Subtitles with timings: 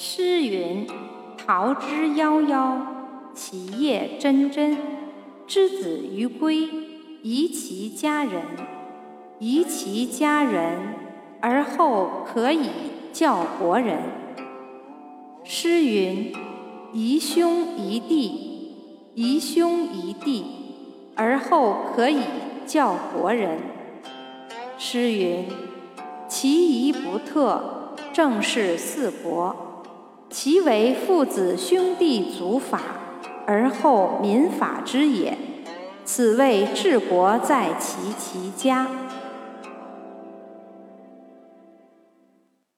[0.00, 0.86] 诗云
[1.36, 2.76] ：“桃之夭夭，
[3.34, 4.76] 其叶蓁蓁。
[5.44, 6.68] 之子于归，
[7.24, 8.42] 宜其家人。
[9.40, 10.94] 宜其家人，
[11.40, 12.68] 而后可以
[13.12, 13.98] 教国人。”
[15.42, 16.32] 诗云
[16.94, 18.76] ：“宜兄宜弟，
[19.14, 20.44] 宜兄宜弟，
[21.16, 22.20] 而后可以
[22.64, 23.58] 教国人。”
[24.78, 25.46] 诗云
[26.30, 29.56] ：“其仪不特，正是四国。”
[30.30, 32.80] 其为父子兄弟祖法，
[33.46, 35.36] 而后民法之也。
[36.04, 38.86] 此谓治国在齐其家。